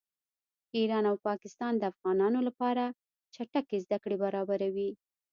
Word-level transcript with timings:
ایران 0.77 1.03
او 1.09 1.15
پاکستان 1.27 1.73
د 1.77 1.83
افغانانو 1.91 2.39
لپاره 2.47 2.83
چټکې 3.33 3.77
زده 3.85 3.97
کړې 4.03 4.15
برابروي 4.23 4.89